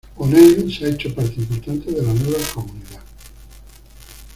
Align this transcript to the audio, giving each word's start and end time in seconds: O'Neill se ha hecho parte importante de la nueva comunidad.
O'Neill 0.17 0.73
se 0.75 0.83
ha 0.85 0.89
hecho 0.89 1.13
parte 1.13 1.39
importante 1.39 1.91
de 1.91 2.01
la 2.01 2.11
nueva 2.11 2.39
comunidad. 2.55 3.03